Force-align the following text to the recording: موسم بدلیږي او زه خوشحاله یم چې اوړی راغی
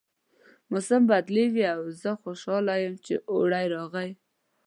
موسم 0.71 1.01
بدلیږي 1.09 1.65
او 1.75 1.81
زه 2.01 2.11
خوشحاله 2.21 2.73
یم 2.83 2.95
چې 3.05 3.13
اوړی 3.31 3.65
راغی 3.75 4.09